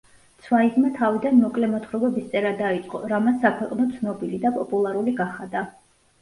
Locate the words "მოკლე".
1.41-1.69